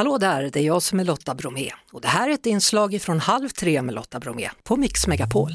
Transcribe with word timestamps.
Hallå 0.00 0.18
där, 0.18 0.50
det 0.52 0.60
är 0.60 0.64
jag 0.64 0.82
som 0.82 1.00
är 1.00 1.04
Lotta 1.04 1.34
Bromé 1.34 1.70
och 1.92 2.00
det 2.00 2.08
här 2.08 2.28
är 2.28 2.34
ett 2.34 2.46
inslag 2.46 3.02
från 3.02 3.20
Halv 3.20 3.48
tre 3.48 3.82
med 3.82 3.94
Lotta 3.94 4.20
Bromé 4.20 4.50
på 4.62 4.76
Mix 4.76 5.06
Megapol. 5.06 5.50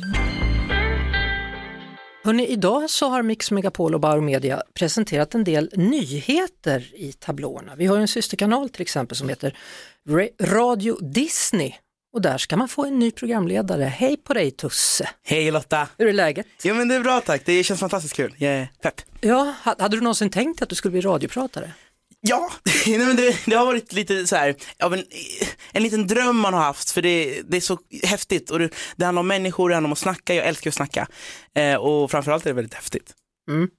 Hörrni, 2.23 2.47
idag 2.47 2.89
så 2.89 3.09
har 3.09 3.21
Mix 3.21 3.51
Megapol 3.51 3.93
och 3.93 3.99
Bauer 3.99 4.21
Media 4.21 4.61
presenterat 4.73 5.35
en 5.35 5.43
del 5.43 5.71
nyheter 5.75 6.95
i 6.95 7.13
tablåerna. 7.13 7.75
Vi 7.75 7.85
har 7.85 7.97
en 7.97 8.07
systerkanal 8.07 8.69
till 8.69 8.81
exempel 8.81 9.17
som 9.17 9.29
heter 9.29 9.57
Radio 10.41 10.97
Disney 11.01 11.73
och 12.13 12.21
där 12.21 12.37
ska 12.37 12.57
man 12.57 12.67
få 12.67 12.85
en 12.85 12.99
ny 12.99 13.11
programledare. 13.11 13.83
Hej 13.83 14.17
på 14.17 14.33
dig 14.33 14.51
Tusse! 14.51 15.09
Hej 15.23 15.51
Lotta! 15.51 15.87
Hur 15.97 16.07
är 16.07 16.13
läget? 16.13 16.47
Jo 16.63 16.75
men 16.75 16.87
det 16.87 16.95
är 16.95 17.01
bra 17.01 17.21
tack, 17.21 17.41
det 17.45 17.63
känns 17.63 17.79
fantastiskt 17.79 18.15
kul. 18.15 18.35
Jag 18.37 18.53
är 18.53 18.67
pepp. 18.81 19.01
Ja, 19.21 19.53
hade 19.63 19.97
du 19.97 20.01
någonsin 20.01 20.29
tänkt 20.29 20.61
att 20.61 20.69
du 20.69 20.75
skulle 20.75 20.91
bli 20.91 21.01
radiopratare? 21.01 21.71
Ja, 22.27 22.51
Nej, 22.87 22.97
men 22.97 23.15
det, 23.15 23.39
det, 23.45 23.55
har 23.55 23.65
varit 23.65 23.93
lite 23.93 24.27
så 24.27 24.35
här, 24.35 24.55
ja, 24.77 24.93
en, 24.93 25.03
en 25.71 25.83
liten 25.83 26.07
dröm 26.07 26.37
man 26.37 26.53
har 26.53 26.61
haft 26.61 26.91
för 26.91 27.01
det, 27.01 27.41
det 27.41 27.57
är 27.57 27.61
så 27.61 27.79
häftigt 28.03 28.51
och 28.51 28.59
det, 28.59 28.69
det 28.95 29.05
handlar 29.05 29.19
om 29.19 29.27
människor, 29.27 29.69
det 29.69 29.75
handlar 29.75 29.87
om 29.87 29.91
att 29.91 29.97
snacka, 29.97 30.33
jag 30.33 30.45
älskar 30.45 30.69
att 30.69 30.75
snacka 30.75 31.07
eh, 31.55 31.75
och 31.75 32.11
framförallt 32.11 32.45
är 32.45 32.49
det 32.49 32.53
väldigt 32.53 32.73
häftigt. 32.73 33.13
Mm. 33.49 33.69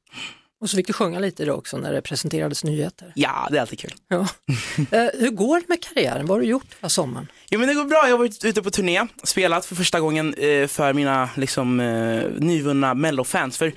Och 0.60 0.70
så 0.70 0.76
fick 0.76 0.86
du 0.86 0.92
sjunga 0.92 1.18
lite 1.18 1.42
idag 1.42 1.58
också 1.58 1.76
när 1.76 1.92
det 1.92 2.02
presenterades 2.02 2.64
nyheter. 2.64 3.12
Ja, 3.14 3.48
det 3.50 3.56
är 3.56 3.60
alltid 3.60 3.78
kul. 3.78 3.94
Ja. 4.08 4.20
eh, 4.90 5.08
hur 5.14 5.30
går 5.30 5.60
det 5.60 5.68
med 5.68 5.82
karriären? 5.82 6.26
Vad 6.26 6.36
har 6.36 6.40
du 6.40 6.46
gjort 6.46 6.66
den 6.80 6.90
sommaren? 6.90 7.26
Jo 7.50 7.58
men 7.58 7.68
det 7.68 7.74
går 7.74 7.84
bra, 7.84 8.00
jag 8.04 8.10
har 8.10 8.18
varit 8.18 8.44
ute 8.44 8.62
på 8.62 8.70
turné, 8.70 9.06
spelat 9.22 9.66
för 9.66 9.74
första 9.74 10.00
gången 10.00 10.34
eh, 10.34 10.66
för 10.66 10.92
mina 10.92 11.30
liksom, 11.36 11.80
eh, 11.80 12.24
nyvunna 12.38 12.94
mellofans. 12.94 13.58
För 13.58 13.72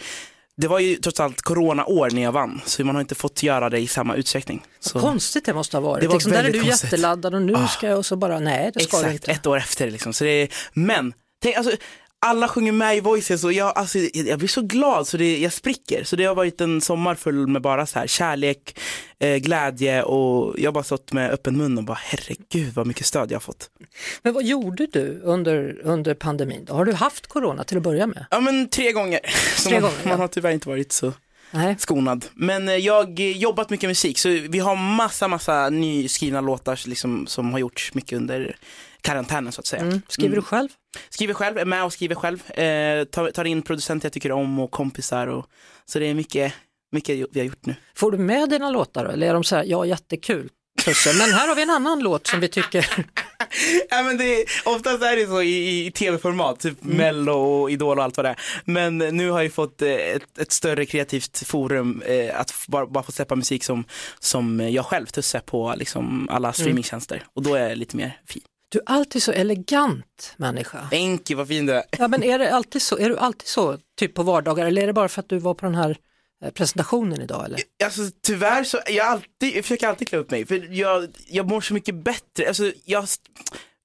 det 0.59 0.68
var 0.68 0.80
ju 0.80 0.95
trots 0.95 1.20
allt 1.20 1.41
coronaår 1.41 2.09
när 2.09 2.22
jag 2.22 2.31
vann, 2.31 2.62
så 2.66 2.84
man 2.84 2.95
har 2.95 3.02
inte 3.02 3.16
fått 3.16 3.44
göra 3.44 3.70
det 3.70 3.80
i 3.80 3.88
samma 3.88 4.16
utsträckning. 4.16 4.63
Så... 4.80 5.00
Konstigt 5.00 5.45
det 5.45 5.54
måste 5.54 5.77
ha 5.77 5.81
varit. 5.81 6.02
Det 6.02 6.08
var 6.08 6.16
liksom, 6.16 6.31
där 6.31 6.44
är 6.44 6.52
du 6.52 6.62
konstigt. 6.62 6.84
jätteladdad 6.84 7.36
och 7.36 7.41
nu 7.41 7.55
ah. 7.55 7.67
ska 7.67 7.88
jag 7.88 7.98
och 7.98 8.05
så 8.05 8.16
bara, 8.16 8.40
nej 8.40 8.72
det 8.73 8.80
ska 8.80 8.98
Exakt, 8.98 9.05
du 9.05 9.14
inte. 9.14 9.31
ett 9.31 9.48
år 9.48 9.58
efter 9.58 9.91
liksom. 9.91 10.14
Så 10.14 10.23
det 10.23 10.30
är... 10.30 10.50
Men, 10.73 11.14
tänk, 11.42 11.56
alltså, 11.56 11.75
alla 12.22 12.48
sjunger 12.48 12.72
med 12.72 12.98
i 12.98 13.00
Voices 13.00 13.44
och 13.44 13.53
jag, 13.53 13.78
alltså, 13.78 14.00
jag 14.14 14.39
blir 14.39 14.48
så 14.48 14.62
glad 14.62 15.08
så 15.08 15.17
det, 15.17 15.39
jag 15.39 15.53
spricker. 15.53 16.03
Så 16.03 16.16
det 16.16 16.25
har 16.25 16.36
varit 16.36 16.62
en 16.62 16.81
sommar 16.81 17.16
full 17.16 17.48
med 17.48 17.62
bara 17.62 17.86
så 17.86 18.00
här 18.00 18.08
kärlek, 18.08 18.80
eh, 19.20 19.36
glädje 19.36 20.03
och 20.03 20.59
jag 20.59 20.67
har 20.67 20.73
bara 20.73 20.84
stått 20.84 21.12
med 21.12 21.31
öppen 21.31 21.58
mun 21.58 21.78
och 21.78 21.84
bara 21.84 21.97
herregud 22.02 22.73
vad 22.73 22.88
mycket 22.88 23.06
stöd 23.06 23.31
jag 23.31 23.36
har 23.36 23.42
fått. 23.42 23.70
Men 24.22 24.34
vad 24.34 24.44
gjorde 24.44 24.88
du 24.88 25.22
under, 25.23 25.80
under 25.84 26.14
pandemin? 26.14 26.67
Har 26.70 26.86
du 26.86 26.94
haft 26.94 27.28
corona 27.28 27.64
till 27.64 27.78
att 27.78 27.84
börja 27.84 28.08
med? 28.08 28.25
Ja 28.31 28.40
men 28.40 28.70
tre 28.70 28.92
gånger. 28.92 29.20
Tre 29.64 29.73
man, 29.73 29.81
gånger 29.81 29.97
ja. 30.03 30.09
man 30.09 30.20
har 30.20 30.28
tyvärr 30.28 30.52
inte 30.52 30.70
varit 30.70 30.92
så 30.92 31.14
Nej. 31.52 31.75
skonad. 31.80 32.25
Men 32.34 32.70
eh, 32.70 32.75
jag 32.75 32.94
har 32.94 33.20
jobbat 33.20 33.70
mycket 33.70 33.90
musik 33.90 34.20
så 34.20 34.30
vi 34.30 34.59
har 34.59 34.75
massa, 34.75 35.28
massa 35.28 35.70
nyskrivna 35.70 36.42
låtar 36.42 36.80
liksom, 36.86 37.28
som 37.28 37.52
har 37.52 37.59
gjorts 37.59 37.94
mycket 37.94 38.17
under 38.17 38.56
karantänen 39.02 39.52
så 39.52 39.62
att 39.62 39.66
säga. 39.66 39.81
Mm. 39.81 40.02
Skriver 40.08 40.36
du 40.36 40.42
själv? 40.42 40.70
Skriver 41.09 41.34
själv, 41.34 41.58
är 41.58 41.66
med 41.66 41.84
och 41.84 41.94
skriver 41.94 42.16
själv. 42.16 42.52
Eh, 42.52 43.04
tar, 43.04 43.32
tar 43.32 43.45
in 43.45 43.62
producenter 43.62 44.06
jag 44.06 44.14
tycker 44.14 44.32
om 44.32 44.59
och 44.59 44.72
kompisar. 44.72 45.28
Och, 45.28 45.46
så 45.86 46.00
det 46.00 46.06
är 46.06 46.14
mycket, 46.14 46.54
mycket 46.92 47.28
vi 47.31 47.40
har 47.40 47.48
gjort 47.48 47.66
nu. 47.66 47.76
Får 47.96 48.12
du 48.12 48.18
med 48.18 48.50
dina 48.50 48.72
låtar 48.72 49.06
då? 49.06 49.12
Eller 49.12 49.30
är 49.30 49.34
de 49.34 49.44
så 49.44 49.56
här, 49.56 49.64
ja 49.64 49.86
jättekul, 49.86 50.50
Tusse, 50.86 51.14
men 51.18 51.34
här 51.34 51.48
har 51.48 51.56
vi 51.56 51.62
en 51.62 51.70
annan 51.70 52.00
låt 52.00 52.28
som 52.28 52.40
vi 52.40 52.48
tycker 52.48 52.86
ja, 53.90 54.04
men 54.04 54.18
det 54.18 54.42
är, 54.42 54.46
oftast 54.66 55.04
är 55.04 55.16
det 55.16 55.28
så 55.28 55.42
i, 55.42 55.86
i 55.86 55.92
tv-format, 55.92 56.59
typ 56.59 56.84
mm. 56.84 56.98
Mello 56.98 57.34
och 57.34 57.72
Idol 57.72 57.98
och 57.98 58.03
allt 58.03 58.18
vad 58.18 58.26
det 58.26 58.30
är. 58.30 58.40
Men 58.66 58.98
nu 58.98 59.30
har 59.30 59.42
jag 59.42 59.53
fått 59.53 59.81
eh, 59.81 59.92
ett, 59.92 60.38
ett 60.40 60.52
större 60.52 60.86
kreativt 60.86 61.48
forum 61.48 62.02
eh, 62.06 62.40
att 62.40 62.53
bara, 62.68 62.86
bara 62.88 63.03
få 63.03 63.12
släppa 63.12 63.36
musik 63.36 63.64
som, 63.64 63.84
som 64.20 64.59
jag 64.59 64.86
själv 64.86 65.06
tussar 65.06 65.40
på 65.40 65.74
liksom 65.78 66.30
alla 66.31 66.48
mm. 66.48 66.53
streamingtjänster. 66.53 67.16
Mm. 67.16 67.28
Och 67.34 67.44
då 67.44 67.56
är 67.56 67.70
jag 67.70 67.78
lite 67.78 67.98
mer 67.98 68.20
fin. 68.28 68.44
Du 68.72 68.80
är 68.80 68.84
alltid 68.86 69.23
så 69.23 69.31
elegant 69.31 70.34
människa. 70.38 70.89
You, 70.92 71.20
vad 71.36 71.48
fin 71.48 71.66
du 71.66 71.73
är. 71.73 71.84
Ja, 71.98 72.08
men 72.08 72.23
är, 72.23 72.39
det 72.39 72.53
alltid 72.56 72.81
så, 72.81 72.98
är 72.98 73.09
du 73.09 73.17
alltid 73.17 73.48
så 73.48 73.78
typ 73.98 74.14
på 74.14 74.23
vardagar 74.23 74.66
eller 74.66 74.81
är 74.81 74.88
det 74.88 74.94
bara 74.94 75.09
för 75.09 75.19
att 75.19 75.30
du 75.30 75.38
var 75.38 75.53
på 75.53 75.66
den 75.66 75.75
här 75.75 75.97
eh, 76.44 76.52
presentationen 76.52 77.22
idag 77.22 77.46
eller? 77.46 77.59
Alltså 77.84 78.02
tyvärr 78.24 78.63
så, 78.63 78.80
jag, 78.88 79.07
alltid, 79.07 79.56
jag 79.56 79.63
försöker 79.63 79.88
alltid 79.88 80.07
klä 80.07 80.18
upp 80.18 80.31
mig 80.31 80.46
för 80.46 80.74
jag, 80.74 81.07
jag 81.28 81.47
mår 81.47 81.62
så 81.62 81.74
mycket 81.74 81.96
bättre. 81.96 82.47
Alltså, 82.47 82.72
jag, 82.85 83.07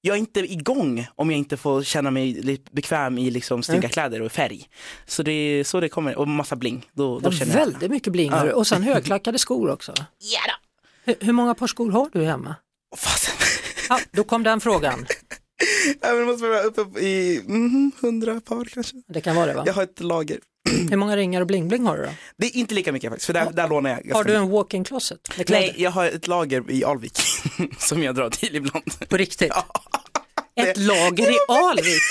jag 0.00 0.15
är 0.15 0.19
inte 0.19 0.41
igång 0.41 1.06
om 1.15 1.31
jag 1.31 1.39
inte 1.39 1.56
får 1.56 1.83
känna 1.83 2.11
mig 2.11 2.33
lite 2.33 2.71
bekväm 2.72 3.19
i 3.19 3.31
liksom 3.31 3.62
snygga 3.62 3.78
mm. 3.78 3.91
kläder 3.91 4.22
och 4.22 4.33
färg. 4.33 4.69
Så 5.06 5.22
det 5.22 5.33
är 5.33 5.65
så 5.65 5.81
det 5.81 5.89
kommer, 5.89 6.16
och 6.16 6.28
massa 6.28 6.56
bling. 6.56 6.87
Då, 6.93 7.19
då 7.19 7.28
ja, 7.28 7.33
känner 7.33 7.55
väldigt 7.55 7.83
jag. 7.83 7.91
mycket 7.91 8.12
bling 8.12 8.31
ja. 8.31 8.55
och 8.55 8.66
sen 8.66 8.83
högklackade 8.83 9.39
skor 9.39 9.71
också. 9.71 9.95
Ja 10.19 10.41
då. 10.47 10.55
Hur, 11.05 11.16
hur 11.21 11.33
många 11.33 11.55
par 11.55 11.66
skor 11.66 11.91
har 11.91 12.09
du 12.12 12.25
hemma? 12.25 12.55
Ja, 13.89 14.00
då 14.11 14.25
kom 14.25 14.43
den 14.43 14.61
frågan. 14.61 15.06
men 16.00 16.19
det 16.19 16.25
måste 16.25 16.47
vara 16.47 16.62
uppe 16.62 17.00
i 17.00 17.41
mm, 17.49 17.93
100 18.03 18.41
par 18.41 18.65
kanske. 18.65 18.97
Det 19.09 19.21
kan 19.21 19.37
vara 19.37 19.47
det 19.47 19.55
va? 19.55 19.62
Jag 19.67 19.75
har 19.75 19.83
ett 19.83 20.00
lager. 20.00 20.39
Hur 20.91 20.97
många 20.97 21.17
ringar 21.17 21.41
och 21.41 21.47
bling-bling 21.47 21.87
har 21.87 21.97
du 21.97 22.03
då? 22.03 22.11
Det 22.37 22.47
är 22.47 22.56
inte 22.56 22.75
lika 22.75 22.93
mycket 22.93 23.11
faktiskt, 23.11 23.27
för 23.27 23.33
där, 23.33 23.45
ja. 23.45 23.50
där 23.50 23.69
lånar 23.69 24.00
jag. 24.05 24.15
Har 24.15 24.25
du 24.25 24.34
en 24.34 24.50
walk-in 24.50 24.84
closet? 24.84 25.19
Nej, 25.49 25.75
jag 25.78 25.91
har 25.91 26.06
ett 26.06 26.27
lager 26.27 26.71
i 26.71 26.84
Alvik 26.84 27.19
som 27.78 28.03
jag 28.03 28.15
drar 28.15 28.31
till 28.31 28.56
ibland. 28.56 29.09
På 29.09 29.17
riktigt? 29.17 29.53
Ja. 29.55 29.67
Ett 30.56 30.77
lager 30.77 31.31
i 31.31 31.37
Alvik? 31.49 32.03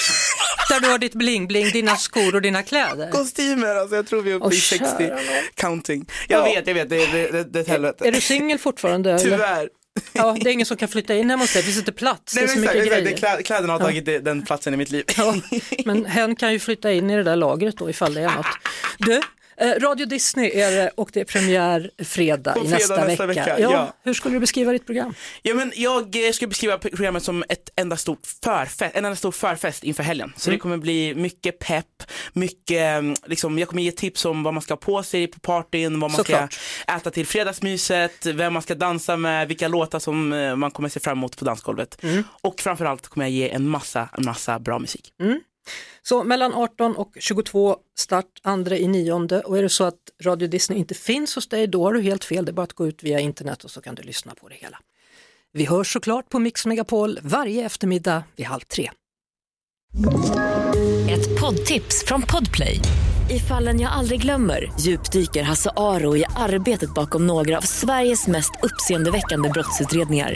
Där 0.69 0.79
du 0.79 0.87
har 0.87 0.97
ditt 0.97 1.13
bling-bling, 1.13 1.71
dina 1.71 1.95
skor 1.95 2.35
och 2.35 2.41
dina 2.41 2.63
kläder? 2.63 3.11
Kostymer, 3.11 3.75
alltså 3.75 3.95
jag 3.95 4.07
tror 4.07 4.21
vi 4.21 4.31
är 4.31 4.35
uppe 4.35 4.55
i 4.55 4.59
60 4.59 5.11
counting. 5.55 6.09
Jag 6.27 6.39
ja. 6.39 6.43
vet, 6.43 6.67
jag 6.67 6.73
vet, 6.73 6.89
det, 6.89 7.05
det, 7.05 7.31
det, 7.31 7.43
det 7.43 7.59
är 7.59 7.61
ett 7.61 7.67
helvete. 7.67 8.07
Är 8.07 8.11
du 8.11 8.21
singel 8.21 8.59
fortfarande? 8.59 9.19
Tyvärr. 9.19 9.69
Ja, 10.13 10.37
det 10.41 10.49
är 10.49 10.53
ingen 10.53 10.65
som 10.65 10.77
kan 10.77 10.87
flytta 10.87 11.15
in 11.15 11.29
hemma 11.29 11.43
hos 11.43 11.53
dig, 11.53 11.61
det 11.61 11.65
finns 11.65 11.77
inte 11.77 11.91
plats, 11.91 12.35
Nej, 12.35 12.45
det 12.45 12.51
är 12.51 12.53
så 12.53 12.59
mycket 12.59 12.75
exakt, 12.75 13.03
grejer. 13.03 13.17
Kläd, 13.17 13.45
kläderna 13.45 13.73
har 13.73 13.79
tagit 13.79 14.07
ja. 14.07 14.19
den 14.19 14.41
platsen 14.41 14.73
i 14.73 14.77
mitt 14.77 14.91
liv. 14.91 15.05
Ja, 15.17 15.35
men 15.85 16.05
hen 16.05 16.35
kan 16.35 16.53
ju 16.53 16.59
flytta 16.59 16.91
in 16.91 17.09
i 17.09 17.15
det 17.15 17.23
där 17.23 17.35
lagret 17.35 17.77
då 17.77 17.89
ifall 17.89 18.13
det 18.13 18.21
är 18.21 18.35
något. 18.35 18.45
Du, 18.97 19.21
Radio 19.57 20.05
Disney 20.05 20.51
är 20.51 20.71
det 20.71 20.89
och 20.89 21.09
det 21.13 21.21
är 21.21 21.25
premiär 21.25 21.91
fredag, 21.97 22.53
fredag 22.53 22.69
nästa, 22.69 23.05
nästa 23.05 23.25
vecka. 23.25 23.45
vecka. 23.45 23.59
Ja, 23.59 23.71
ja. 23.71 23.93
Hur 24.03 24.13
skulle 24.13 24.35
du 24.35 24.39
beskriva 24.39 24.71
ditt 24.71 24.85
program? 24.85 25.13
Ja, 25.41 25.53
men 25.53 25.71
jag 25.75 26.27
eh, 26.27 26.31
skulle 26.31 26.49
beskriva 26.49 26.77
programmet 26.77 27.23
som 27.23 27.43
ett 27.49 27.69
enda 27.75 27.97
stort 27.97 28.19
förfest, 28.43 28.95
en 28.95 29.05
enda 29.05 29.15
stor 29.15 29.31
förfest 29.31 29.83
inför 29.83 30.03
helgen. 30.03 30.33
Så 30.37 30.49
mm. 30.49 30.57
det 30.57 30.61
kommer 30.61 30.77
bli 30.77 31.15
mycket 31.15 31.59
pepp, 31.59 32.03
mycket, 32.33 32.99
mm, 32.99 33.15
liksom, 33.25 33.59
jag 33.59 33.67
kommer 33.67 33.83
ge 33.83 33.91
tips 33.91 34.25
om 34.25 34.43
vad 34.43 34.53
man 34.53 34.61
ska 34.61 34.71
ha 34.71 34.77
på 34.77 35.03
sig 35.03 35.27
på 35.27 35.39
partyn, 35.39 35.99
vad 35.99 36.11
man 36.11 36.17
Såklart. 36.17 36.53
ska 36.53 36.93
äta 36.95 37.11
till 37.11 37.27
fredagsmyset, 37.27 38.25
vem 38.25 38.53
man 38.53 38.61
ska 38.61 38.75
dansa 38.75 39.17
med, 39.17 39.47
vilka 39.47 39.67
låtar 39.67 39.99
som 39.99 40.33
eh, 40.33 40.55
man 40.55 40.71
kommer 40.71 40.89
se 40.89 40.99
fram 40.99 41.17
emot 41.17 41.37
på 41.37 41.45
dansgolvet. 41.45 42.03
Mm. 42.03 42.23
Och 42.41 42.59
framförallt 42.59 43.07
kommer 43.07 43.25
jag 43.25 43.31
ge 43.31 43.49
en 43.49 43.69
massa, 43.69 44.09
en 44.17 44.25
massa 44.25 44.59
bra 44.59 44.79
musik. 44.79 45.13
Mm. 45.21 45.39
Så 46.01 46.23
mellan 46.23 46.53
18 46.53 46.95
och 46.95 47.17
22 47.19 47.77
start 47.97 48.25
andra 48.41 48.77
i 48.77 48.87
nionde 48.87 49.41
och 49.41 49.57
är 49.57 49.63
det 49.63 49.69
så 49.69 49.83
att 49.83 49.99
Radio 50.23 50.47
Disney 50.47 50.79
inte 50.79 50.93
finns 50.93 51.35
hos 51.35 51.47
dig 51.47 51.67
då 51.67 51.83
har 51.83 51.93
du 51.93 52.01
helt 52.01 52.23
fel. 52.23 52.45
Det 52.45 52.51
är 52.51 52.53
bara 52.53 52.63
att 52.63 52.73
gå 52.73 52.87
ut 52.87 53.03
via 53.03 53.19
internet 53.19 53.63
och 53.63 53.71
så 53.71 53.81
kan 53.81 53.95
du 53.95 54.03
lyssna 54.03 54.35
på 54.35 54.49
det 54.49 54.55
hela. 54.55 54.79
Vi 55.53 55.65
hörs 55.65 55.93
såklart 55.93 56.29
på 56.29 56.39
Mix 56.39 56.65
Megapol 56.65 57.19
varje 57.23 57.65
eftermiddag 57.65 58.23
vid 58.35 58.45
halv 58.45 58.61
tre. 58.61 58.91
Ett 61.09 61.39
poddtips 61.41 62.05
från 62.05 62.21
Podplay. 62.21 62.79
I 63.29 63.39
fallen 63.39 63.79
jag 63.79 63.91
aldrig 63.91 64.21
glömmer 64.21 64.71
djupdyker 64.79 65.43
Hasse 65.43 65.71
Aro 65.75 66.17
i 66.17 66.25
arbetet 66.35 66.93
bakom 66.93 67.27
några 67.27 67.57
av 67.57 67.61
Sveriges 67.61 68.27
mest 68.27 68.51
uppseendeväckande 68.63 69.49
brottsutredningar 69.49 70.35